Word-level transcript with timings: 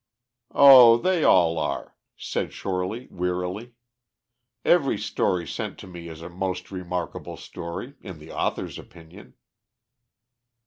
"Oh, 0.55 0.97
they 0.97 1.23
all 1.23 1.59
are," 1.59 1.95
said 2.17 2.53
Shorely, 2.53 3.07
wearily. 3.11 3.75
"Every 4.65 4.97
story 4.97 5.45
sent 5.47 5.77
to 5.77 5.85
me 5.85 6.07
is 6.07 6.23
a 6.23 6.27
most 6.29 6.71
remarkable 6.71 7.37
story, 7.37 7.93
in 8.01 8.17
the 8.17 8.31
author's 8.31 8.79
opinion." 8.79 9.35